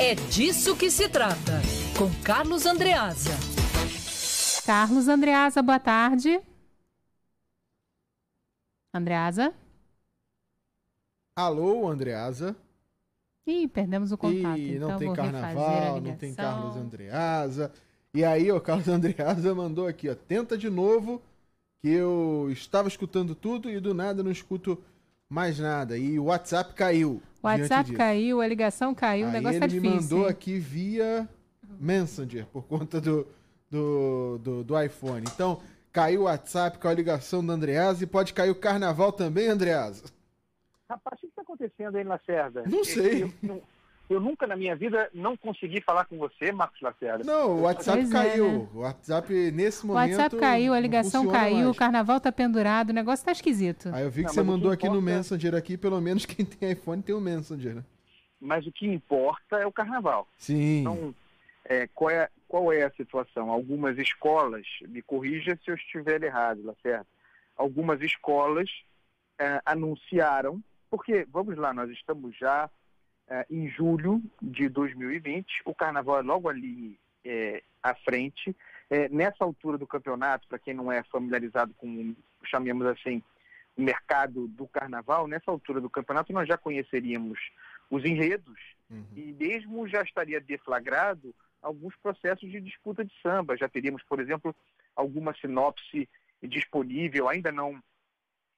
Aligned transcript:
É 0.00 0.14
disso 0.14 0.76
que 0.76 0.90
se 0.90 1.08
trata, 1.08 1.60
com 1.96 2.10
Carlos 2.24 2.66
Andreasa. 2.66 3.30
Carlos 4.64 5.08
Andreasa, 5.08 5.62
boa 5.62 5.78
tarde. 5.78 6.40
Andreasa? 8.94 9.54
Alô, 11.36 11.88
Andreasa? 11.88 12.56
Ih, 13.46 13.68
perdemos 13.68 14.12
o 14.12 14.18
contato. 14.18 14.58
Ih, 14.58 14.76
então 14.76 14.90
não 14.90 14.98
tem 14.98 15.06
vou 15.08 15.16
carnaval, 15.16 16.00
não 16.00 16.16
tem 16.16 16.34
Carlos 16.34 16.76
Andreasa. 16.76 17.72
E 18.14 18.24
aí, 18.24 18.50
o 18.52 18.60
Carlos 18.60 18.88
Andreasa 18.88 19.54
mandou 19.54 19.86
aqui, 19.86 20.08
ó, 20.08 20.14
tenta 20.14 20.56
de 20.56 20.68
novo, 20.68 21.22
que 21.80 21.88
eu 21.88 22.48
estava 22.50 22.88
escutando 22.88 23.34
tudo 23.34 23.70
e 23.70 23.80
do 23.80 23.94
nada 23.94 24.22
não 24.22 24.30
escuto 24.30 24.82
mais 25.28 25.58
nada. 25.58 25.96
E 25.96 26.18
o 26.18 26.24
WhatsApp 26.24 26.74
caiu. 26.74 27.22
O 27.42 27.46
WhatsApp 27.46 27.92
caiu, 27.92 28.40
a 28.40 28.46
ligação 28.46 28.94
caiu, 28.94 29.26
aí 29.26 29.30
o 29.30 29.32
negócio 29.32 29.56
ele 29.56 29.60
tá 29.60 29.66
difícil. 29.66 29.90
me 29.90 30.02
mandou 30.02 30.22
hein? 30.22 30.28
aqui 30.28 30.58
via 30.58 31.28
Messenger, 31.80 32.46
por 32.46 32.64
conta 32.64 33.00
do, 33.00 33.26
do, 33.68 34.38
do, 34.38 34.64
do 34.64 34.80
iPhone. 34.80 35.24
Então, 35.34 35.60
caiu 35.92 36.22
o 36.22 36.24
WhatsApp 36.24 36.78
com 36.78 36.86
a 36.86 36.94
ligação 36.94 37.44
do 37.44 37.50
Andreasa 37.50 38.04
e 38.04 38.06
pode 38.06 38.32
cair 38.32 38.50
o 38.50 38.54
carnaval 38.54 39.10
também, 39.10 39.48
Andreasa. 39.48 40.04
Rapaz, 40.88 41.18
o 41.18 41.20
que 41.22 41.26
está 41.26 41.42
acontecendo 41.42 41.96
aí, 41.96 42.04
Lacerda? 42.04 42.62
Não 42.66 42.84
sei. 42.84 43.24
Eu, 43.24 43.32
eu, 43.42 43.62
eu 44.10 44.20
nunca 44.20 44.46
na 44.46 44.56
minha 44.56 44.76
vida 44.76 45.08
não 45.14 45.36
consegui 45.36 45.80
falar 45.80 46.04
com 46.04 46.18
você, 46.18 46.52
Marcos 46.52 46.80
Lacerda. 46.80 47.24
Não, 47.24 47.58
o 47.58 47.62
WhatsApp 47.62 47.98
Pois 47.98 48.10
é, 48.10 48.12
caiu. 48.12 48.52
né? 48.52 48.68
O 48.74 48.78
WhatsApp, 48.80 49.50
nesse 49.52 49.84
O 49.84 49.86
momento. 49.88 50.10
WhatsApp 50.12 50.36
caiu, 50.36 50.72
a 50.74 50.80
ligação 50.80 51.26
caiu, 51.28 51.56
o 51.60 51.64
mais. 51.66 51.78
carnaval 51.78 52.20
tá 52.20 52.30
pendurado, 52.30 52.90
o 52.90 52.92
negócio 52.92 53.24
tá 53.24 53.32
esquisito. 53.32 53.88
Aí 53.92 54.02
eu 54.04 54.10
vi 54.10 54.22
que 54.22 54.26
Não, 54.28 54.34
você 54.34 54.40
o 54.40 54.44
mandou 54.44 54.70
que 54.70 54.74
aqui 54.74 54.88
no 54.88 54.98
importa- 55.00 55.16
Messenger 55.16 55.54
aqui, 55.54 55.76
pelo 55.78 56.00
menos 56.00 56.26
quem 56.26 56.44
tem 56.44 56.72
iPhone 56.72 57.02
tem 57.02 57.14
o 57.14 57.20
Messenger, 57.20 57.76
né? 57.76 57.84
Mas 58.40 58.66
o 58.66 58.72
que 58.72 58.86
importa 58.86 59.56
é 59.58 59.66
o 59.66 59.72
carnaval. 59.72 60.28
Sim. 60.36 60.80
Então, 60.80 61.14
é, 61.64 61.86
qual, 61.94 62.10
é, 62.10 62.28
qual 62.48 62.72
é 62.72 62.82
a 62.82 62.90
situação? 62.90 63.50
Algumas 63.50 63.96
escolas, 63.98 64.66
me 64.88 65.00
corrija 65.00 65.56
se 65.64 65.70
eu 65.70 65.76
estiver 65.76 66.22
errado, 66.22 66.60
Lacerda, 66.64 67.06
algumas 67.56 68.00
escolas 68.02 68.68
é, 69.38 69.60
anunciaram, 69.64 70.60
porque, 70.90 71.26
vamos 71.32 71.56
lá, 71.56 71.72
nós 71.72 71.88
estamos 71.90 72.36
já 72.36 72.68
é, 73.32 73.46
em 73.50 73.68
julho 73.68 74.22
de 74.40 74.68
2020, 74.68 75.62
o 75.64 75.74
carnaval 75.74 76.18
é 76.18 76.22
logo 76.22 76.48
ali 76.48 76.98
é, 77.24 77.62
à 77.82 77.94
frente. 77.94 78.54
É, 78.90 79.08
nessa 79.08 79.44
altura 79.44 79.78
do 79.78 79.86
campeonato, 79.86 80.46
para 80.46 80.58
quem 80.58 80.74
não 80.74 80.92
é 80.92 81.02
familiarizado 81.04 81.72
com, 81.74 82.14
chamemos 82.44 82.86
assim, 82.86 83.22
o 83.76 83.82
mercado 83.82 84.46
do 84.48 84.66
carnaval, 84.66 85.26
nessa 85.26 85.50
altura 85.50 85.80
do 85.80 85.88
campeonato 85.88 86.32
nós 86.32 86.46
já 86.46 86.58
conheceríamos 86.58 87.38
os 87.90 88.04
enredos 88.04 88.58
Uhum. 88.92 89.06
e 89.16 89.32
mesmo 89.32 89.88
já 89.88 90.02
estaria 90.02 90.38
deflagrado 90.38 91.34
alguns 91.62 91.96
processos 91.96 92.50
de 92.50 92.60
disputa 92.60 93.02
de 93.02 93.12
samba. 93.22 93.56
Já 93.56 93.68
teríamos, 93.68 94.02
por 94.02 94.20
exemplo, 94.20 94.54
alguma 94.94 95.34
sinopse 95.34 96.08
disponível, 96.42 97.28
ainda 97.28 97.50
não 97.50 97.82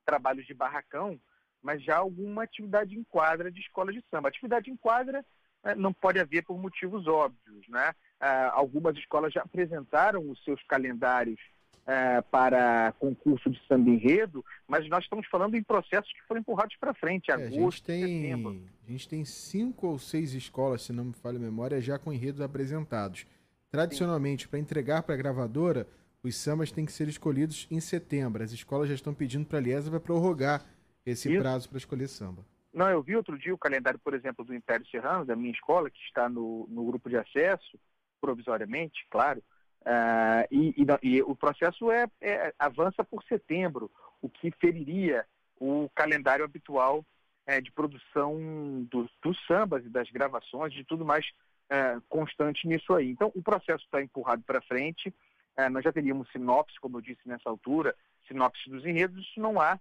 trabalhos 0.05 0.47
de 0.47 0.53
barracão, 0.53 1.19
mas 1.65 1.83
já 1.83 1.97
alguma 1.97 2.43
atividade 2.45 2.95
em 2.95 3.03
quadra 3.05 3.51
de 3.51 3.59
escolas 3.59 3.95
de 3.95 4.05
samba. 4.11 4.29
Atividade 4.29 4.71
em 4.71 4.77
quadra 4.77 5.25
eh, 5.65 5.75
não 5.75 5.95
pode 5.95 6.21
haver 6.21 6.45
por 6.45 6.59
motivos 6.59 7.07
óbvios, 7.09 7.67
né? 7.69 7.95
Ah, 8.21 8.51
algumas 8.53 8.95
escolas 8.99 9.33
já 9.33 9.41
apresentaram 9.41 10.31
os 10.31 10.45
seus 10.45 10.63
calendários 10.65 11.41
eh, 11.87 12.21
para 12.31 12.93
concurso 12.99 13.49
de 13.49 13.59
samba 13.67 13.89
enredo, 13.89 14.45
mas 14.69 14.87
nós 14.91 15.05
estamos 15.05 15.27
falando 15.27 15.55
em 15.55 15.63
processos 15.63 16.13
que 16.13 16.23
foram 16.29 16.43
empurrados 16.43 16.77
para 16.77 16.93
frente, 16.93 17.31
É, 17.31 17.35
a 17.35 17.37
agosto, 17.39 17.91
gente 17.91 18.03
setembro. 18.03 18.53
tem, 18.53 18.69
a 18.87 18.91
gente 18.93 19.09
tem 19.09 19.25
cinco 19.25 19.87
ou 19.87 19.99
seis 19.99 20.35
escolas, 20.35 20.83
se 20.83 20.93
não 20.93 21.07
me 21.07 21.13
falha 21.15 21.39
a 21.39 21.41
memória, 21.41 21.81
já 21.81 21.99
com 21.99 22.13
enredos 22.13 22.43
apresentados. 22.43 23.27
Tradicionalmente, 23.71 24.47
para 24.47 24.59
entregar 24.59 25.03
para 25.03 25.15
a 25.15 25.19
gravadora, 25.19 25.89
os 26.23 26.37
sambas 26.37 26.71
têm 26.71 26.85
que 26.87 26.93
ser 26.93 27.09
escolhidos 27.09 27.67
em 27.71 27.81
setembro. 27.81 28.43
As 28.43 28.53
escolas 28.53 28.89
já 28.89 28.95
estão 28.95 29.13
pedindo 29.13 29.47
para 29.47 29.59
a 29.59 29.61
Liesa 29.63 29.91
para 29.91 29.99
prorrogar 30.01 30.65
esse 31.05 31.33
Isso. 31.33 31.43
prazo 31.43 31.69
para 31.69 31.79
escolher 31.79 32.09
samba. 32.09 32.45
Não, 32.73 32.89
eu 32.89 33.03
vi 33.03 33.15
outro 33.15 33.39
dia 33.39 33.55
o 33.55 33.59
calendário, 33.59 34.01
por 34.01 34.15
exemplo, 34.15 34.45
do 34.45 34.55
Império 34.55 34.87
Serrano, 34.89 35.25
da 35.25 35.37
minha 35.37 35.53
escola, 35.53 35.91
que 35.91 36.01
está 36.01 36.29
no, 36.29 36.67
no 36.69 36.85
grupo 36.85 37.09
de 37.09 37.17
acesso, 37.17 37.79
provisoriamente, 38.21 39.07
claro, 39.11 39.43
ah, 39.85 40.47
e, 40.51 40.75
e 40.77 40.85
e 41.03 41.23
o 41.23 41.37
processo 41.37 41.91
é, 41.91 42.07
é- 42.21 42.55
avança 42.59 43.05
por 43.05 43.23
setembro, 43.25 43.91
o 44.21 44.29
que 44.29 44.51
feriria 44.53 45.27
o 45.61 45.89
calendário 45.95 46.45
habitual 46.45 47.05
eh, 47.47 47.61
de 47.61 47.71
produção 47.71 48.87
dos, 48.91 49.11
dos 49.23 49.39
sambas 49.47 49.85
e 49.85 49.89
das 49.91 50.11
gravações, 50.11 50.73
de 50.73 50.83
tudo 50.85 51.05
mais 51.05 51.27
eh, 51.69 51.99
constante 52.09 52.67
nisso 52.67 52.95
aí. 52.95 53.11
Então, 53.11 53.31
o 53.35 53.43
processo 53.43 53.85
está 53.85 54.03
empurrado 54.03 54.43
para 54.43 54.63
frente, 54.63 55.15
eh, 55.57 55.69
nós 55.69 55.85
já 55.85 55.93
teríamos 55.93 56.31
sinopse, 56.33 56.81
como 56.81 56.97
eu 56.97 57.03
disse 57.03 57.21
nessa 57.27 57.49
altura, 57.51 57.95
sinopse 58.27 58.69
dos 58.71 58.85
enredos, 58.87 59.23
isso 59.27 59.39
não 59.39 59.61
há, 59.61 59.79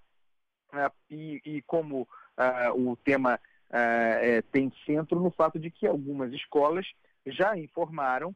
e, 1.10 1.42
e 1.46 1.62
como 1.64 2.08
ah, 2.38 2.72
o 2.74 2.96
tema 2.96 3.40
ah, 3.70 4.20
eh, 4.22 4.42
tem 4.52 4.72
centro 4.86 5.20
no 5.20 5.32
fato 5.32 5.60
de 5.60 5.70
que 5.72 5.88
algumas 5.88 6.32
escolas 6.34 6.86
já 7.26 7.58
informaram 7.58 8.36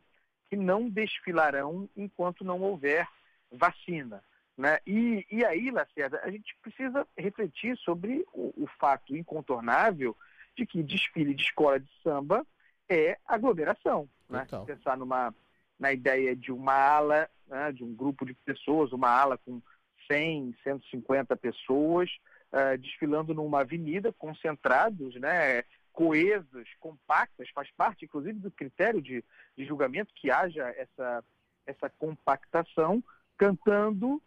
que 0.49 0.55
não 0.55 0.89
desfilarão 0.89 1.89
enquanto 1.95 2.43
não 2.43 2.61
houver 2.61 3.07
vacina. 3.51 4.23
Né? 4.57 4.79
E, 4.87 5.25
e 5.29 5.45
aí, 5.45 5.69
Lacerda, 5.69 6.19
a 6.23 6.31
gente 6.31 6.55
precisa 6.61 7.07
refletir 7.17 7.77
sobre 7.77 8.25
o, 8.33 8.63
o 8.63 8.67
fato 8.79 9.15
incontornável 9.15 10.15
de 10.55 10.65
que 10.65 10.81
desfile 10.81 11.35
de 11.35 11.43
escola 11.43 11.79
de 11.79 11.89
samba 12.01 12.45
é 12.89 13.17
aglomeração. 13.27 14.09
Né? 14.27 14.41
Total. 14.45 14.65
Pensar 14.65 14.97
numa, 14.97 15.33
na 15.77 15.93
ideia 15.93 16.35
de 16.35 16.51
uma 16.51 16.73
ala, 16.73 17.29
né, 17.47 17.71
de 17.71 17.83
um 17.83 17.93
grupo 17.93 18.25
de 18.25 18.33
pessoas, 18.33 18.91
uma 18.91 19.09
ala 19.09 19.37
com 19.37 19.61
100, 20.07 20.55
150 20.63 21.35
pessoas, 21.35 22.09
ah, 22.51 22.75
desfilando 22.75 23.33
numa 23.33 23.61
avenida, 23.61 24.13
concentrados, 24.13 25.15
né, 25.15 25.63
coesas, 25.91 26.67
compactas, 26.79 27.49
faz 27.53 27.69
parte, 27.75 28.05
inclusive, 28.05 28.39
do 28.39 28.51
critério 28.51 29.01
de, 29.01 29.23
de 29.57 29.65
julgamento 29.65 30.13
que 30.15 30.29
haja 30.29 30.63
essa, 30.77 31.23
essa 31.65 31.89
compactação, 31.89 33.03
cantando, 33.37 34.21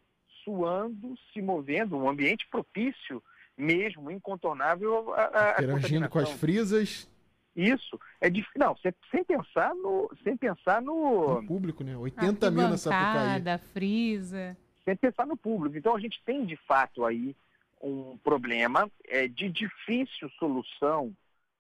suando, 0.45 1.15
se 1.33 1.41
movendo, 1.41 1.97
um 1.97 2.09
ambiente 2.09 2.47
propício 2.51 3.23
mesmo, 3.57 4.11
incontornável 4.11 5.13
à, 5.15 5.23
à- 5.25 5.49
à 5.59 5.63
Interagindo 5.63 6.09
com 6.09 6.19
as 6.19 6.31
frisas, 6.31 7.09
Isso 7.55 8.01
é 8.21 8.31
difícil. 8.31 8.59
Não, 8.59 8.77
sem, 8.79 8.93
sem 9.11 9.25
pensar 9.25 9.75
no, 9.75 10.11
sem 10.25 10.37
pensar 10.37 10.81
no, 10.81 11.41
no 11.41 11.47
público, 11.47 11.85
né? 11.85 11.97
80 11.97 12.51
mil 12.51 12.69
na 12.69 12.77
Sapucaí. 12.79 13.07
Arquibancada, 13.07 13.59
frisa. 14.91 14.97
sem 14.97 14.97
pensar 14.97 15.27
no 15.27 15.37
público. 15.37 15.77
Então 15.77 15.95
a 15.95 16.01
gente 16.01 16.21
tem 16.25 16.45
de 16.45 16.57
fato 16.57 17.05
aí 17.05 17.37
um 17.83 18.19
problema 18.19 18.91
é, 19.09 19.27
de 19.27 19.49
difícil 19.49 20.29
solução 20.39 21.15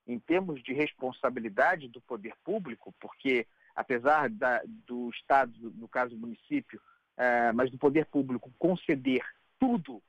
em 0.06 0.18
termos 0.18 0.62
de 0.62 0.72
responsabilidade 0.72 1.88
do 1.88 2.00
poder 2.00 2.34
público, 2.44 2.92
porque 3.00 3.46
apesar 3.74 4.28
da- 4.28 4.62
do 4.86 5.08
Estado, 5.10 5.52
no 5.76 5.88
caso 5.88 6.14
do 6.14 6.20
município, 6.20 6.80
eh, 7.16 7.52
mas 7.52 7.70
do 7.70 7.78
poder 7.78 8.06
público 8.06 8.50
conceder 8.58 9.24
tudo 9.58 10.02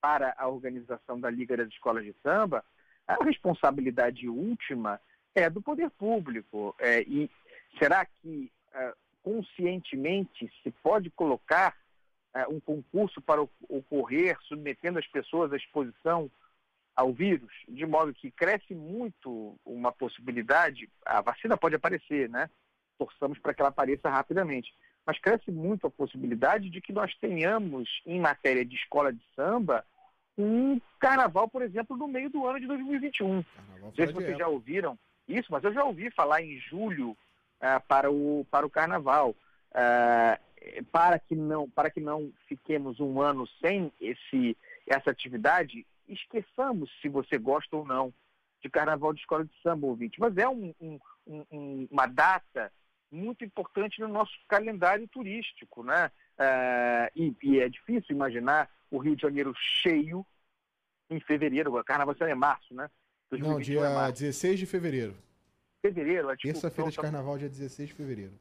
para 0.00 0.34
a 0.38 0.46
organização 0.46 1.18
da 1.18 1.28
Liga 1.28 1.56
das 1.56 1.68
Escolas 1.68 2.04
de 2.04 2.14
Samba, 2.22 2.64
a 3.06 3.22
responsabilidade 3.24 4.28
última 4.28 5.00
é 5.34 5.50
do 5.50 5.60
poder 5.60 5.90
público. 5.90 6.74
É, 6.78 7.02
e 7.02 7.28
será 7.78 8.04
que 8.06 8.52
eh, 8.72 8.94
conscientemente 9.22 10.48
se 10.62 10.70
pode 10.70 11.10
colocar 11.10 11.76
eh, 12.36 12.46
um 12.48 12.60
concurso 12.60 13.20
para 13.22 13.40
ocorrer 13.68 14.36
submetendo 14.42 14.98
as 14.98 15.06
pessoas 15.06 15.50
à 15.52 15.56
exposição 15.56 16.30
ao 16.94 17.10
vírus, 17.12 17.52
de 17.66 17.86
modo 17.86 18.12
que 18.12 18.30
cresce 18.30 18.74
muito 18.74 19.58
uma 19.64 19.90
possibilidade, 19.90 20.88
a 21.04 21.22
vacina 21.22 21.56
pode 21.56 21.76
aparecer, 21.76 22.28
né? 22.28 22.50
Torçamos 22.98 23.38
para 23.38 23.54
que 23.54 23.62
ela 23.62 23.70
apareça 23.70 24.10
rapidamente, 24.10 24.74
mas 25.06 25.18
cresce 25.18 25.50
muito 25.50 25.86
a 25.86 25.90
possibilidade 25.90 26.68
de 26.68 26.80
que 26.80 26.92
nós 26.92 27.14
tenhamos, 27.16 28.02
em 28.04 28.20
matéria 28.20 28.64
de 28.64 28.76
escola 28.76 29.12
de 29.12 29.22
samba, 29.34 29.84
um 30.36 30.78
carnaval, 30.98 31.48
por 31.48 31.62
exemplo, 31.62 31.96
no 31.96 32.06
meio 32.06 32.28
do 32.28 32.46
ano 32.46 32.60
de 32.60 32.66
2021. 32.66 33.42
Carnaval 33.42 33.80
Não 33.80 33.94
sei 33.94 34.06
se 34.06 34.12
vocês 34.12 34.36
já 34.36 34.46
ouviram 34.46 34.98
isso, 35.26 35.48
mas 35.50 35.64
eu 35.64 35.72
já 35.72 35.84
ouvi 35.84 36.10
falar 36.10 36.42
em 36.42 36.58
julho 36.58 37.16
ah, 37.60 37.80
para, 37.80 38.10
o, 38.10 38.46
para 38.50 38.66
o 38.66 38.70
carnaval. 38.70 39.34
Ah, 39.74 40.38
para, 40.92 41.18
que 41.18 41.34
não, 41.34 41.68
para 41.70 41.90
que 41.90 42.00
não 42.00 42.32
fiquemos 42.48 43.00
um 43.00 43.20
ano 43.20 43.46
sem 43.60 43.92
esse, 44.00 44.56
essa 44.86 45.10
atividade, 45.10 45.86
esqueçamos 46.08 46.90
se 47.00 47.08
você 47.08 47.38
gosta 47.38 47.76
ou 47.76 47.84
não 47.84 48.12
de 48.62 48.68
carnaval 48.70 49.12
de 49.12 49.20
escola 49.20 49.44
de 49.44 49.52
samba, 49.62 49.86
ouvinte. 49.86 50.18
Mas 50.18 50.36
é 50.36 50.48
um- 50.48 50.74
um- 50.80 50.98
um- 51.26 51.44
um- 51.52 51.88
uma 51.90 52.06
data 52.06 52.72
muito 53.10 53.44
importante 53.44 54.00
no 54.00 54.08
nosso 54.08 54.32
calendário 54.48 55.06
turístico, 55.08 55.82
né? 55.84 56.10
Ah, 56.38 57.10
e, 57.14 57.34
e 57.42 57.60
é 57.60 57.68
difícil 57.68 58.14
imaginar 58.14 58.68
o 58.90 58.98
Rio 58.98 59.14
de 59.16 59.22
Janeiro 59.22 59.54
cheio 59.56 60.26
em 61.08 61.20
fevereiro, 61.20 61.72
carnaval 61.84 62.14
é 62.20 62.34
março, 62.34 62.74
né? 62.74 62.90
Não, 63.30 63.38
2021 63.38 63.78
é 63.84 63.86
dia 63.86 63.94
março. 63.94 64.12
16 64.22 64.58
de 64.58 64.66
fevereiro. 64.66 65.16
fevereiro. 65.82 66.28
a 66.28 66.36
Terça-feira 66.36 66.52
discussão 66.52 66.88
de 66.90 66.96
tá- 66.96 67.02
carnaval, 67.02 67.38
dia 67.38 67.48
16 67.48 67.88
de 67.90 67.94
fevereiro. 67.94 68.32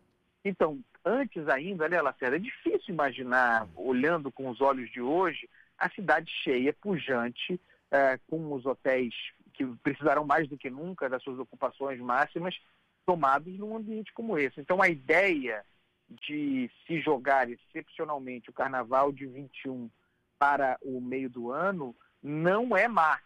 Então, 0.43 0.79
antes 1.05 1.47
ainda, 1.47 1.87
né, 1.87 2.01
Lacerda, 2.01 2.35
é 2.35 2.39
difícil 2.39 2.93
imaginar, 2.93 3.67
olhando 3.75 4.31
com 4.31 4.49
os 4.49 4.59
olhos 4.59 4.89
de 4.91 4.99
hoje, 4.99 5.47
a 5.77 5.89
cidade 5.89 6.31
cheia, 6.43 6.73
pujante, 6.73 7.59
eh, 7.91 8.19
com 8.27 8.51
os 8.53 8.65
hotéis 8.65 9.13
que 9.53 9.65
precisarão 9.83 10.25
mais 10.25 10.49
do 10.49 10.57
que 10.57 10.69
nunca 10.69 11.07
das 11.07 11.23
suas 11.23 11.39
ocupações 11.39 11.99
máximas, 11.99 12.59
tomados 13.05 13.57
num 13.57 13.75
ambiente 13.75 14.11
como 14.13 14.37
esse. 14.37 14.59
Então, 14.59 14.81
a 14.81 14.89
ideia 14.89 15.63
de 16.09 16.69
se 16.85 16.99
jogar 17.01 17.49
excepcionalmente 17.49 18.49
o 18.49 18.53
carnaval 18.53 19.11
de 19.11 19.25
21 19.25 19.89
para 20.37 20.77
o 20.81 20.99
meio 20.99 21.29
do 21.29 21.51
ano 21.51 21.95
não 22.21 22.75
é 22.75 22.87
má. 22.87 23.19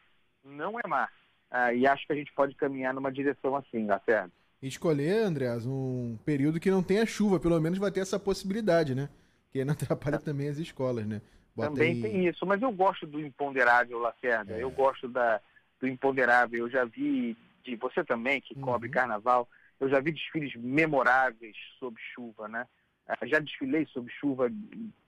Não 0.43 0.79
é 0.79 0.87
má. 0.87 1.09
Ah, 1.49 1.73
e 1.73 1.87
acho 1.87 2.05
que 2.05 2.13
a 2.13 2.15
gente 2.15 2.31
pode 2.33 2.53
caminhar 2.55 2.93
numa 2.93 3.11
direção 3.11 3.55
assim, 3.55 3.85
Lacerda. 3.85 4.31
Escolher, 4.61 5.23
Andreas, 5.23 5.65
um 5.65 6.17
período 6.25 6.59
que 6.59 6.69
não 6.69 6.83
tenha 6.83 7.05
chuva, 7.05 7.39
pelo 7.39 7.59
menos 7.61 7.79
vai 7.79 7.91
ter 7.91 8.01
essa 8.01 8.19
possibilidade, 8.19 8.93
né? 8.93 9.09
Que 9.51 9.63
não 9.63 9.73
atrapalha 10.17 10.19
também 10.19 10.49
as 10.49 10.57
escolas, 10.57 11.05
né? 11.07 11.21
Bota 11.55 11.69
Também 11.71 11.93
aí- 11.93 12.01
tem 12.01 12.27
isso, 12.27 12.45
mas 12.45 12.61
eu 12.61 12.71
gosto 12.71 13.07
do 13.07 13.19
imponderável, 13.19 13.99
Lacerda. 13.99 14.53
É. 14.55 14.63
Eu 14.63 14.69
gosto 14.71 15.07
da, 15.07 15.41
do 15.79 15.87
imponderável. 15.87 16.59
Eu 16.59 16.69
já 16.69 16.83
vi, 16.85 17.35
de 17.63 17.75
você 17.75 18.03
também, 18.03 18.41
que 18.41 18.53
cobre 18.55 18.87
Uhum. 18.87 18.93
carnaval, 18.93 19.47
eu 19.79 19.89
já 19.89 19.99
vi 19.99 20.11
desfiles 20.11 20.53
memoráveis 20.55 21.55
sob 21.79 21.97
chuva, 22.13 22.47
né? 22.47 22.67
Ah, 23.07 23.25
Já 23.25 23.39
desfilei 23.39 23.87
sob 23.87 24.11
chuva 24.11 24.51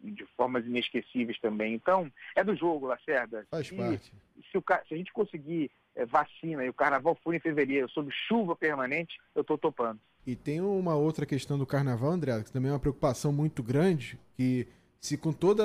de 0.02 0.26
formas 0.36 0.66
inesquecíveis 0.66 1.40
também. 1.40 1.76
Então, 1.76 2.12
é 2.36 2.44
do 2.44 2.56
jogo, 2.56 2.88
Lacerda. 2.88 3.46
Faz 3.52 3.68
Se- 3.68 3.76
parte. 3.76 4.12
Se, 4.52 4.58
o 4.58 4.64
se 4.88 4.94
a 4.94 4.98
gente 4.98 5.14
conseguir 5.14 5.70
eh, 5.96 6.06
vacina 6.06 6.64
e 6.66 6.70
o 6.70 6.74
carnaval 6.74 7.18
for 7.24 7.34
em 7.34 7.40
fevereiro, 7.40 7.90
sob 7.90 8.10
chuva 8.12 8.56
permanente, 8.56 9.18
eu 9.36 9.42
estou 9.42 9.58
topando. 9.58 10.00
E 10.26 10.36
tem 10.36 10.62
uma 10.62 10.96
outra 10.96 11.26
questão 11.26 11.58
do 11.58 11.66
carnaval, 11.66 12.12
André, 12.12 12.44
que 12.44 12.52
também 12.52 12.70
é 12.70 12.74
uma 12.74 12.80
preocupação 12.80 13.32
muito 13.32 13.64
grande, 13.64 14.20
que 14.36 14.68
se 15.00 15.18
com 15.18 15.34
toda, 15.34 15.64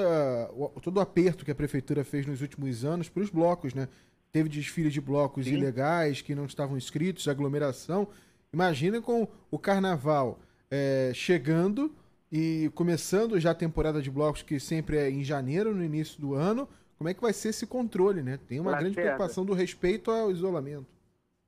todo 0.82 0.96
o 0.96 1.00
aperto 1.00 1.44
que 1.44 1.50
a 1.50 1.54
prefeitura 1.54 2.02
fez 2.02 2.26
nos 2.26 2.40
últimos 2.40 2.84
anos 2.84 3.08
para 3.08 3.22
os 3.22 3.28
blocos, 3.28 3.74
né? 3.74 3.86
Teve 4.32 4.48
desfile 4.48 4.88
de 4.88 5.00
blocos 5.00 5.44
Sim. 5.44 5.54
ilegais 5.54 6.22
que 6.22 6.34
não 6.34 6.46
estavam 6.46 6.76
inscritos, 6.76 7.28
aglomeração. 7.28 8.08
Imagina 8.52 9.00
com 9.00 9.28
o 9.50 9.58
carnaval 9.58 10.38
eh, 10.70 11.12
chegando 11.14 11.94
e 12.32 12.70
começando 12.74 13.38
já 13.38 13.50
a 13.50 13.54
temporada 13.54 14.00
de 14.00 14.10
blocos, 14.10 14.42
que 14.42 14.58
sempre 14.58 14.96
é 14.96 15.10
em 15.10 15.22
janeiro, 15.22 15.74
no 15.74 15.84
início 15.84 16.20
do 16.20 16.34
ano. 16.34 16.68
Como 16.98 17.08
é 17.10 17.14
que 17.14 17.20
vai 17.20 17.32
ser 17.32 17.50
esse 17.50 17.66
controle, 17.66 18.22
né? 18.22 18.38
Tem 18.48 18.58
uma 18.58 18.72
grande 18.72 18.88
Lacerda. 18.96 19.02
preocupação 19.16 19.44
do 19.44 19.52
respeito 19.52 20.10
ao 20.10 20.30
isolamento. 20.30 20.86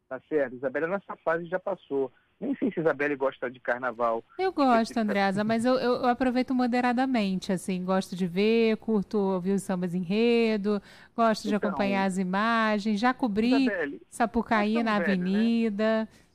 Tá 0.09 0.21
certo? 0.29 0.57
Isabela, 0.57 0.87
nessa 0.89 1.17
fase 1.25 1.47
já 1.47 1.59
passou. 1.59 2.11
Nem 2.41 2.55
sei 2.57 2.71
se 2.73 2.79
Isabelle 2.81 3.17
gosta 3.17 3.51
de 3.51 3.59
carnaval. 3.59 4.23
Eu 4.39 4.53
gosto, 4.53 4.97
Andreasa, 4.97 5.43
mas 5.43 5.65
eu, 5.65 5.75
eu- 5.75 5.95
eu 5.97 6.07
aproveito 6.07 6.55
moderadamente, 6.55 7.53
assim, 7.53 7.85
gosto 7.85 8.15
de 8.15 8.27
ver, 8.29 8.77
curto 8.77 9.19
ouvir 9.19 9.53
os 9.53 9.63
sambas 9.63 9.93
enredo, 9.93 10.81
gosto 11.17 11.49
de 11.49 11.55
Então, 11.55 11.69
acompanhar 11.69 12.05
as 12.05 12.17
imagens, 12.17 13.01
já 13.01 13.13
cobri 13.13 13.65
Isabelle, 13.65 14.01
Sapucaí 14.09 14.75
na 14.83 14.93
estamos 14.93 15.07
velhos, 15.09 15.19
né? 15.25 15.29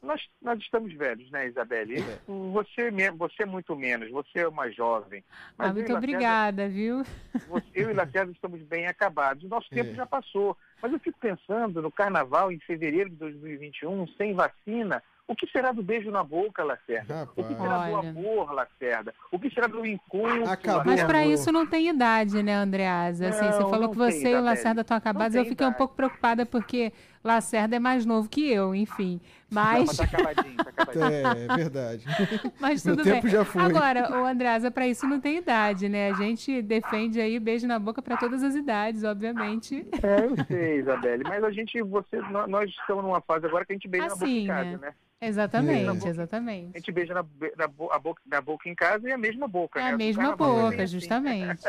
Nós, 0.03 0.21
nós 0.41 0.59
estamos 0.59 0.94
velhos, 0.94 1.29
né, 1.31 1.47
Isabelle? 1.47 2.03
Você, 2.27 2.91
me- 2.91 3.11
você 3.11 3.45
muito 3.45 3.75
menos, 3.75 4.11
você 4.11 4.39
é 4.39 4.47
uma 4.47 4.69
jovem. 4.69 5.23
Mas 5.57 5.69
Ah, 5.69 5.73
muito 5.73 5.91
Lacerda- 5.91 5.97
obrigada, 5.97 6.69
viu? 6.69 7.03
você- 7.47 7.65
eu 7.73 7.89
e 7.89 7.94
Lacerda 7.94 8.31
estamos 8.31 8.61
bem 8.63 8.85
acabados. 8.88 9.44
O 9.44 9.47
nosso 9.47 9.69
tempo 9.69 9.91
É. 9.91 9.95
já 9.95 10.05
passou. 10.05 10.57
Mas 10.81 10.91
eu 10.91 11.00
fico 11.00 11.17
pensando 11.19 11.81
no 11.81 11.91
carnaval 11.91 12.51
em 12.51 12.59
fevereiro 12.59 13.09
de 13.09 13.15
2021, 13.15 14.05
sem 14.17 14.33
vacina. 14.33 15.01
O 15.25 15.33
que 15.38 15.47
será 15.47 15.71
do 15.71 15.81
beijo 15.81 16.11
na 16.11 16.21
boca, 16.21 16.65
Lacerda? 16.65 17.29
O 17.38 17.44
que 17.45 17.53
Rapaz. 17.53 17.61
será 17.61 17.77
do 17.88 17.94
Olha. 17.95 18.09
amor, 18.09 18.51
Lacerda? 18.51 19.13
O 19.31 19.39
que 19.39 19.50
será 19.51 19.67
do 19.67 19.85
encontro? 19.85 20.50
Acabou. 20.50 20.83
Mas 20.85 21.00
É, 21.00 21.05
para 21.05 21.25
isso 21.25 21.50
não 21.50 21.65
tem 21.65 21.88
idade, 21.88 22.44
né, 22.44 22.53
Andreasa? 22.53 23.29
Assim, 23.29 23.45
você 23.45 23.59
Não, 23.61 23.69
falou 23.69 23.88
não 23.88 23.91
que 23.94 24.00
tem, 24.00 24.11
você 24.11 24.31
e 24.31 24.35
o. 24.35 24.41
Lacerda 24.41 24.81
estão 24.81 24.97
acabados, 24.97 25.33
eu 25.35 25.45
fiquei 25.45 25.65
um 25.65 25.69
idade. 25.69 25.77
pouco 25.77 25.95
preocupada 25.95 26.45
porque 26.45 26.91
Lacerda 27.23 27.75
é 27.75 27.79
mais 27.79 28.05
novo 28.05 28.27
que 28.27 28.49
eu, 28.51 28.75
enfim. 28.75 29.21
Não, 29.49 29.61
Mas, 29.63 29.85
mas 29.85 29.97
tá 29.97 30.03
acabadinho, 30.03 30.57
tá 30.57 30.69
acabadinho. 30.69 31.05
É, 31.05 31.45
é 31.45 31.55
verdade. 31.55 32.05
mas 32.59 32.83
Meu 32.83 32.95
tudo 32.97 33.03
tempo 33.05 33.21
bem. 33.21 33.31
já 33.31 33.45
foi. 33.45 33.61
Agora, 33.61 34.11
o 34.21 34.25
Andreasa, 34.25 34.69
para 34.69 34.87
isso 34.87 35.07
não 35.07 35.19
tem 35.21 35.37
idade, 35.37 35.87
né? 35.87 36.09
A 36.09 36.13
gente 36.15 36.61
defende 36.61 37.21
aí 37.21 37.39
beijo 37.39 37.65
na 37.65 37.79
boca 37.79 38.01
para 38.01 38.17
todas 38.17 38.43
as 38.43 38.55
idades, 38.55 39.03
obviamente. 39.03 39.85
É, 40.03 40.25
eu 40.25 40.45
sei, 40.47 40.79
Isabelle, 40.79 41.23
mas 41.23 41.43
a 41.43 41.51
gente, 41.51 41.81
você, 41.81 42.17
nó- 42.29 42.47
nós 42.47 42.69
estamos 42.69 43.03
numa 43.03 43.21
fase 43.21 43.45
agora 43.45 43.65
que 43.65 43.71
a 43.73 43.75
gente 43.75 43.87
beija 43.87 44.07
na 44.07 44.13
boca 44.15 44.25
Assim, 44.25 44.43
em 44.43 44.47
casa, 44.47 44.69
né? 44.71 44.77
né? 44.81 44.93
Exatamente, 45.21 46.05
É. 46.05 46.07
A 46.07 46.09
exatamente. 46.09 46.73
gente 46.73 46.91
beija 46.91 47.13
na, 47.13 47.25
na, 47.57 47.67
bo- 47.67 47.89
a 47.93 47.97
boca, 47.99 48.21
na 48.25 48.41
boca 48.41 48.67
em 48.67 48.75
casa 48.75 49.07
e 49.07 49.11
a 49.13 49.17
mesma 49.17 49.47
boca, 49.47 49.79
É 49.79 49.83
né? 49.83 49.89
a 49.89 49.91
Do 49.93 49.97
mesma 49.97 50.23
é 50.23 50.27
bem 50.27 50.35
boca, 50.35 50.83
assim. 50.83 50.87
justamente. 50.99 51.63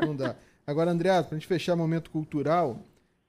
Não 0.00 0.14
dá. 0.14 0.36
Agora, 0.64 0.92
Andreas, 0.92 1.26
pra 1.26 1.36
gente 1.36 1.48
fechar 1.48 1.74
o 1.74 1.76
momento 1.76 2.10
cultural, 2.12 2.78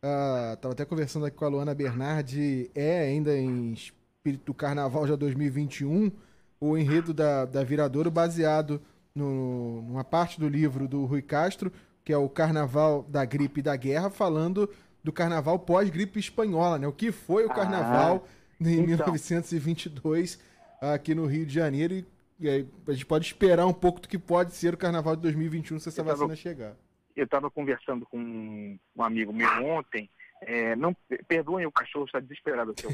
ah, 0.03 0.57
tava 0.59 0.74
até 0.74 0.86
conversando 0.86 1.25
aqui 1.25 1.38
com 1.38 1.45
a 1.45 1.50
Luana 1.50 1.74
Bernardi, 1.75 2.69
é 2.74 3.00
ainda 3.01 3.38
em 3.38 3.74
espírito 3.74 4.45
do 4.45 4.53
carnaval 4.53 5.07
já 5.07 5.15
2021, 5.15 6.12
o 6.59 6.77
enredo 6.77 7.13
da, 7.13 7.45
da 7.45 7.63
Viradouro 7.63 8.09
baseado 8.12 8.81
no, 9.13 9.81
numa 9.83 10.03
parte 10.03 10.39
do 10.39 10.48
livro 10.48 10.88
do 10.88 11.06
Rui 11.06 11.21
Castro, 11.21 11.71
que 12.03 12.12
é 12.13 12.18
o 12.18 12.27
Carnaval 12.30 13.03
da 13.09 13.24
Gripe 13.25 13.59
e 13.59 13.63
da 13.63 13.75
Guerra, 13.75 14.09
falando 14.09 14.69
do 15.03 15.12
carnaval 15.12 15.57
pós-gripe 15.59 16.19
espanhola, 16.19 16.77
né? 16.80 16.88
O 16.88 16.92
que 16.94 17.12
foi 17.12 17.45
o 17.45 17.51
Ah, 17.51 17.56
carnaval 17.56 18.27
em 18.59 18.74
então. 18.74 18.86
1922 18.88 20.39
aqui 20.80 21.13
no 21.13 21.25
Rio 21.25 21.45
de 21.45 21.53
Janeiro 21.53 21.94
e, 21.94 22.06
e 22.39 22.65
a 22.88 22.92
gente 22.92 23.06
pode 23.06 23.25
esperar 23.25 23.65
um 23.68 23.74
pouco 23.74 24.00
do 24.01 24.07
que 24.07 24.18
pode 24.18 24.53
ser 24.56 24.74
o 24.74 24.77
carnaval 24.77 25.15
de 25.15 25.21
2021 25.24 25.80
se 25.80 25.89
essa 25.89 26.01
Eu 26.01 26.06
tava- 26.06 26.18
vacina 26.18 26.36
chegar. 26.36 26.75
Eu 27.22 27.26
estava 27.26 27.52
conversando 27.52 28.04
com 28.08 28.18
um 28.18 29.04
amigo 29.04 29.32
meu 29.32 29.48
ontem. 29.66 30.10
é, 30.42 30.76
não 30.76 30.92
perdoem 31.28 31.68
o 31.68 31.72
cachorro, 31.72 32.06
está 32.06 32.20
desesperado 32.20 32.72
aqui. 32.72 32.88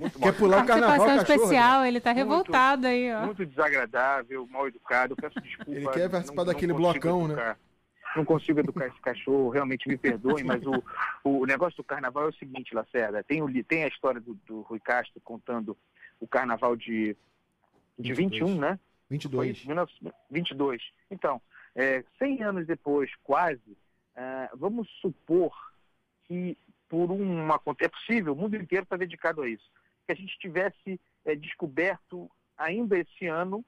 Muito 0.00 0.16
Quer 0.18 0.32
pular 0.34 0.64
o 0.64 0.66
carnaval, 0.66 1.06
cachorro? 1.06 1.20
especial, 1.36 1.84
ele 1.84 2.00
tá 2.00 2.14
Muito- 2.14 2.26
revoltado 2.26 2.86
aí, 2.86 3.12
ó. 3.12 3.26
muito 3.26 3.44
desagradável, 3.44 4.46
mal 4.46 4.66
educado. 4.66 5.12
Eu 5.12 5.16
peço 5.16 5.38
desculpa. 5.42 5.70
Ele 5.70 5.86
quer 5.90 6.08
participar 6.08 6.36
não- 6.36 6.46
não 6.46 6.52
daquele 6.54 6.72
consigo 6.72 6.92
blocão, 6.92 7.28
né? 7.28 7.34
educar. 7.34 7.58
Não 8.16 8.24
consigo 8.24 8.60
educar 8.60 8.86
esse 8.86 9.00
cachorro, 9.02 9.50
realmente 9.50 9.86
me 9.86 9.98
perdoem, 9.98 10.42
mas 10.42 10.62
o, 10.64 10.82
o 11.22 11.44
negócio 11.44 11.76
do 11.76 11.84
carnaval 11.84 12.24
é 12.24 12.28
o 12.28 12.34
seguinte, 12.34 12.74
Lacerda. 12.74 13.22
Tem, 13.22 13.42
o 13.42 13.64
tem 13.64 13.84
a 13.84 13.88
história 13.88 14.18
do, 14.22 14.32
do 14.46 14.62
Rui 14.62 14.80
Castro 14.80 15.20
contando 15.22 15.76
o 16.18 16.26
carnaval 16.26 16.74
de, 16.76 17.14
de 17.98 18.14
22. 18.14 18.40
21, 18.52 18.58
né? 18.58 18.68
Foi 19.08 19.16
22. 19.18 19.56
isso? 19.58 19.66
1922. 19.66 20.82
Então, 21.10 21.42
é, 21.76 22.02
100 22.18 22.42
anos 22.42 22.66
depois, 22.66 23.14
quase, 23.22 23.76
ah, 24.16 24.50
vamos 24.54 24.88
supor 25.02 25.54
que 26.24 26.56
por 26.88 27.10
uma 27.10 27.60
é 27.80 27.88
possível, 27.88 28.32
o 28.32 28.36
mundo 28.36 28.56
inteiro 28.56 28.84
está 28.84 28.96
dedicado 28.96 29.42
a 29.42 29.48
isso, 29.48 29.70
que 30.06 30.12
a 30.12 30.14
gente 30.14 30.38
tivesse 30.38 30.98
é, 31.24 31.34
descoberto 31.34 32.30
ainda 32.56 32.98
esse 32.98 33.26
ano 33.26 33.62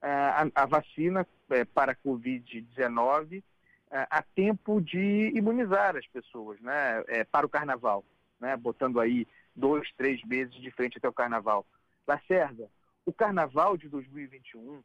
ah, 0.00 0.46
a, 0.54 0.62
a 0.62 0.66
vacina 0.66 1.26
é, 1.50 1.64
para 1.66 1.92
a 1.92 1.96
Covid-19 1.96 3.42
ah, 3.90 4.06
a 4.10 4.22
tempo 4.22 4.80
de 4.80 5.30
imunizar 5.34 5.96
as 5.96 6.06
pessoas, 6.06 6.58
né, 6.60 7.04
é, 7.08 7.24
para 7.24 7.44
o 7.44 7.50
Carnaval, 7.50 8.02
né, 8.40 8.56
botando 8.56 8.98
aí 8.98 9.28
dois, 9.54 9.86
três 9.98 10.24
meses 10.24 10.54
de 10.54 10.70
frente 10.70 10.96
até 10.96 11.08
o 11.08 11.12
Carnaval. 11.12 11.66
Lacerda, 12.06 12.70
o 13.04 13.12
Carnaval 13.12 13.76
de 13.76 13.86
2021 13.88 14.82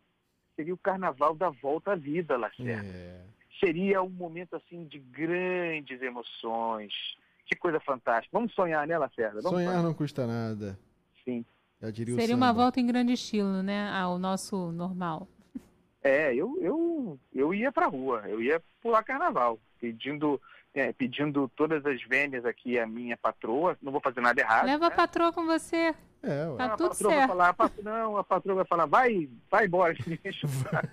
seria 0.56 0.74
o 0.74 0.78
Carnaval 0.78 1.36
da 1.36 1.50
volta 1.50 1.92
à 1.92 1.96
vida, 1.96 2.38
Lacerda 2.38 2.88
É. 2.88 3.22
seria 3.60 4.02
um 4.02 4.10
momento 4.10 4.56
assim 4.56 4.86
de 4.86 5.00
grandes 5.00 6.02
emoções. 6.02 6.94
Que 7.46 7.56
coisa 7.56 7.80
fantástica. 7.80 8.36
Vamos 8.36 8.54
sonhar, 8.54 8.88
né, 8.88 8.98
Lacerda? 8.98 9.42
Vamos 9.42 9.60
Sonhar 9.60 9.84
não 9.84 9.94
custa 9.94 10.26
nada. 10.26 10.80
Sim. 11.24 11.46
Já 11.80 11.92
diria 11.92 12.16
o 12.16 12.20
Seria 12.20 12.36
uma 12.36 12.52
volta 12.52 12.80
em 12.80 12.88
grande 12.88 13.14
estilo, 13.14 13.62
né? 13.62 13.92
Ao 13.92 14.18
nosso 14.18 14.72
normal. 14.72 15.28
É, 16.02 16.34
eu, 16.34 16.58
eu, 16.62 17.20
eu 17.34 17.54
ia 17.54 17.72
pra 17.72 17.88
rua, 17.88 18.24
eu 18.28 18.42
ia 18.42 18.62
pular 18.82 19.04
carnaval, 19.04 19.60
pedindo, 19.80 20.40
é, 20.74 20.94
pedindo 20.94 21.50
todas 21.56 21.84
as 21.86 22.02
vênias 22.04 22.46
aqui 22.46 22.78
à 22.78 22.86
minha 22.86 23.18
patroa, 23.18 23.76
não 23.82 23.92
vou 23.92 24.00
fazer 24.00 24.22
nada 24.22 24.40
errado. 24.40 24.66
Leva 24.66 24.86
a 24.86 24.90
né? 24.90 24.96
patroa 24.96 25.34
com 25.34 25.46
você. 25.46 25.96
É, 26.26 26.48
ué. 26.50 26.58
Tá 26.58 26.66
a 26.66 26.70
tudo 26.78 26.90
patroa 26.90 27.16
vai 27.16 27.28
falar, 27.28 27.50
a 27.50 27.54
pat- 27.54 27.82
não, 27.84 28.18
a 28.18 28.24
patroa 28.24 28.56
vai 28.56 28.66
falar, 28.66 28.86
vai, 28.86 29.30
vai 29.50 29.66
embora, 29.66 29.96
me 30.08 30.20
enche 30.26 30.46
o 30.46 30.50
saco. 30.50 30.88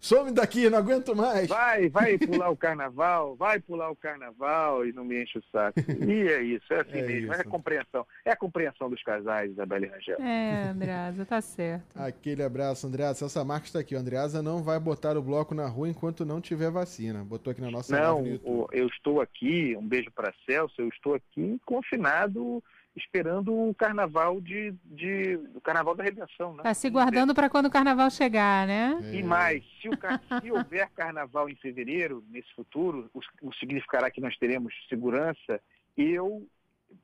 Some 0.00 0.32
daqui, 0.32 0.68
não 0.70 0.78
aguento 0.78 1.14
mais. 1.14 1.48
vai, 1.48 1.88
vai 1.88 2.16
pular 2.18 2.50
o 2.50 2.56
carnaval, 2.56 3.34
vai 3.36 3.58
pular 3.60 3.90
o 3.90 3.96
carnaval 3.96 4.86
e 4.86 4.92
não 4.92 5.04
me 5.04 5.22
enche 5.22 5.38
o 5.38 5.42
saco. 5.50 5.80
E 5.80 6.28
é 6.28 6.40
isso, 6.42 6.72
é 6.72 6.80
assim 6.80 6.98
É 6.98 7.02
mesmo, 7.02 7.32
é 7.32 7.36
a 7.36 7.40
isso. 7.40 7.48
compreensão, 7.48 8.06
é 8.24 8.30
a 8.30 8.36
compreensão 8.36 8.88
dos 8.88 9.02
casais, 9.02 9.50
Isabela 9.52 9.86
e 9.86 9.88
Rangel. 9.88 10.20
É, 10.20 10.68
Andreasa, 10.70 11.24
tá 11.26 11.40
certo. 11.40 11.96
Aquele 11.96 12.42
abraço, 12.42 12.86
Andreasa. 12.86 13.24
Essa 13.26 13.44
marca 13.44 13.66
está 13.66 13.78
aqui. 13.80 13.94
O 13.94 13.98
Andreasa 13.98 14.42
não 14.42 14.62
vai 14.62 14.78
botar 14.78 15.16
o 15.16 15.22
bloco 15.22 15.54
na 15.54 15.66
rua 15.66 15.88
enquanto 15.88 16.24
não 16.24 16.40
tiver 16.40 16.70
vacina. 16.70 17.24
Botou 17.24 17.50
aqui 17.50 17.60
na 17.60 17.70
nossa 17.70 17.98
Não, 17.98 18.22
no 18.22 18.68
eu 18.72 18.86
estou 18.86 19.20
aqui, 19.20 19.76
um 19.76 19.86
beijo 19.86 20.10
para 20.12 20.32
Celso, 20.46 20.74
eu 20.78 20.88
estou 20.88 21.14
aqui 21.14 21.60
confinado 21.66 22.62
esperando 22.94 23.54
o 23.54 23.74
carnaval 23.74 24.40
de, 24.40 24.74
de 24.84 25.36
o 25.54 25.60
carnaval 25.60 25.94
da 25.94 26.04
redenção, 26.04 26.54
né? 26.54 26.62
Tá 26.62 26.74
se 26.74 26.90
guardando 26.90 27.34
para 27.34 27.48
quando 27.48 27.66
o 27.66 27.70
carnaval 27.70 28.10
chegar, 28.10 28.66
né? 28.66 28.98
É. 29.02 29.14
E 29.14 29.22
mais, 29.22 29.64
se, 29.80 29.88
o 29.88 29.92
se 30.40 30.50
houver 30.52 30.88
carnaval 30.90 31.48
em 31.48 31.56
fevereiro, 31.56 32.22
nesse 32.28 32.52
futuro, 32.54 33.10
o, 33.14 33.20
o 33.48 33.52
significará 33.54 34.10
que 34.10 34.20
nós 34.20 34.36
teremos 34.36 34.74
segurança. 34.88 35.60
Eu 35.96 36.46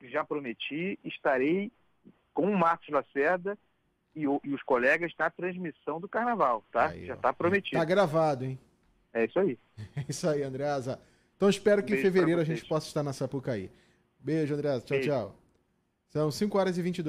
já 0.02 0.24
prometi, 0.24 0.98
estarei 1.04 1.72
com 2.34 2.50
o 2.50 2.58
Marcos 2.58 2.88
Lacerda 2.90 3.56
e, 4.14 4.26
o- 4.28 4.40
e 4.44 4.52
os 4.52 4.62
colegas 4.62 5.12
na 5.18 5.30
transmissão 5.30 5.98
do 6.00 6.08
carnaval, 6.08 6.62
tá? 6.70 6.88
Aí, 6.88 7.06
já 7.06 7.14
está 7.14 7.32
prometido. 7.32 7.78
Tá 7.78 7.84
gravado, 7.84 8.44
hein? 8.44 8.58
É 9.12 9.24
isso 9.24 9.38
aí. 9.38 9.58
É 9.96 10.04
isso 10.08 10.28
aí, 10.28 10.42
Andreasa. 10.42 11.00
Então 11.36 11.48
espero 11.48 11.82
que 11.82 11.92
em 11.92 11.96
Beijo 11.96 12.02
pra 12.02 12.12
fevereiro 12.12 12.40
a 12.40 12.44
gente 12.44 12.64
possa 12.66 12.86
estar 12.86 13.02
na 13.02 13.12
Sapucaí. 13.14 13.70
Beijo, 14.20 14.52
Andreasa. 14.54 14.80
Tchau, 14.84 14.96
Beijo. 14.98 15.08
tchau. 15.10 15.36
São 16.08 16.30
5 16.30 16.58
horas 16.58 16.78
e 16.78 16.82
22 16.82 17.06